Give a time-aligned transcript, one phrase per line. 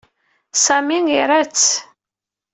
[0.65, 1.67] Sami ira-tt.